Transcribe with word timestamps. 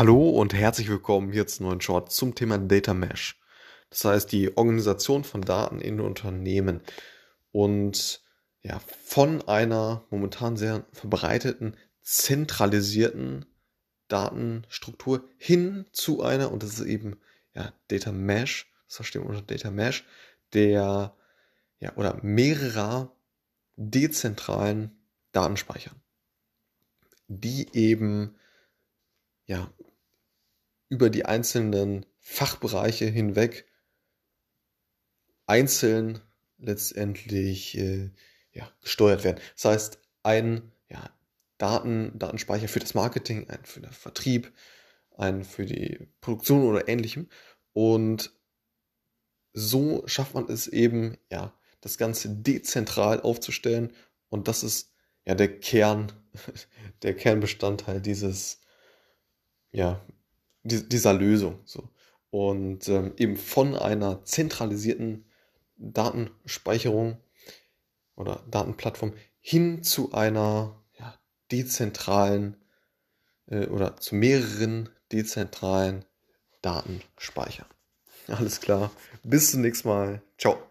Hallo 0.00 0.30
und 0.30 0.54
herzlich 0.54 0.88
willkommen 0.88 1.30
hier 1.30 1.46
zum 1.46 1.66
neuen 1.66 1.82
Short 1.82 2.10
zum 2.10 2.34
Thema 2.34 2.56
Data 2.56 2.94
Mesh. 2.94 3.38
Das 3.90 4.02
heißt 4.02 4.32
die 4.32 4.56
Organisation 4.56 5.24
von 5.24 5.42
Daten 5.42 5.78
in 5.78 6.00
Unternehmen 6.00 6.80
und 7.52 8.22
ja, 8.62 8.80
von 9.04 9.46
einer 9.46 10.06
momentan 10.08 10.56
sehr 10.56 10.86
verbreiteten 10.94 11.76
zentralisierten 12.00 13.44
Datenstruktur 14.08 15.28
hin 15.36 15.84
zu 15.92 16.22
einer, 16.22 16.50
und 16.50 16.62
das 16.62 16.78
ist 16.78 16.86
eben 16.86 17.20
ja, 17.52 17.74
Data 17.88 18.10
Mesh, 18.10 18.72
das 18.86 18.96
verstehen 18.96 19.24
wir 19.24 19.28
unter 19.28 19.42
Data 19.42 19.70
Mesh, 19.70 20.06
der 20.54 21.14
ja, 21.78 21.94
oder 21.96 22.18
mehrerer 22.22 23.14
dezentralen 23.76 24.98
Datenspeichern, 25.32 26.00
die 27.28 27.68
eben 27.74 28.36
ja, 29.44 29.68
über 30.90 31.08
die 31.08 31.24
einzelnen 31.24 32.04
Fachbereiche 32.18 33.06
hinweg 33.06 33.66
einzeln 35.46 36.20
letztendlich 36.58 37.78
äh, 37.78 38.10
ja, 38.52 38.70
gesteuert 38.82 39.24
werden. 39.24 39.40
Das 39.54 39.64
heißt, 39.64 39.98
ein 40.22 40.72
ja, 40.90 41.10
Daten, 41.56 42.18
Datenspeicher 42.18 42.68
für 42.68 42.80
das 42.80 42.94
Marketing, 42.94 43.48
ein 43.48 43.64
für 43.64 43.80
den 43.80 43.92
Vertrieb, 43.92 44.52
ein 45.16 45.44
für 45.44 45.64
die 45.64 46.08
Produktion 46.20 46.64
oder 46.64 46.88
ähnlichem. 46.88 47.28
Und 47.72 48.32
so 49.52 50.06
schafft 50.06 50.34
man 50.34 50.48
es 50.48 50.68
eben, 50.68 51.16
ja, 51.30 51.54
das 51.80 51.98
Ganze 51.98 52.28
dezentral 52.28 53.20
aufzustellen. 53.20 53.92
Und 54.28 54.48
das 54.48 54.62
ist 54.62 54.92
ja 55.24 55.34
der 55.34 55.60
Kern, 55.60 56.12
der 57.02 57.14
Kernbestandteil 57.14 58.00
dieses 58.00 58.60
ja, 59.72 60.04
dieser 60.62 61.12
Lösung. 61.12 61.60
So. 61.64 61.88
Und 62.30 62.88
ähm, 62.88 63.12
eben 63.16 63.36
von 63.36 63.76
einer 63.76 64.24
zentralisierten 64.24 65.24
Datenspeicherung 65.76 67.18
oder 68.14 68.42
Datenplattform 68.50 69.14
hin 69.40 69.82
zu 69.82 70.12
einer 70.12 70.76
ja, 70.98 71.14
dezentralen 71.50 72.56
äh, 73.46 73.66
oder 73.66 73.96
zu 73.96 74.14
mehreren 74.14 74.90
dezentralen 75.10 76.04
Datenspeichern. 76.62 77.66
Alles 78.28 78.60
klar. 78.60 78.90
Bis 79.24 79.50
zum 79.50 79.62
nächsten 79.62 79.88
Mal. 79.88 80.22
Ciao. 80.38 80.69